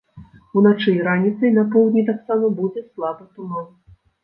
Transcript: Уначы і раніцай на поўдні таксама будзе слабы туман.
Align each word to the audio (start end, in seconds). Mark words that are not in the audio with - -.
Уначы 0.61 0.89
і 0.99 1.03
раніцай 1.07 1.53
на 1.59 1.67
поўдні 1.77 2.05
таксама 2.09 2.51
будзе 2.63 2.85
слабы 2.91 3.31
туман. 3.35 3.73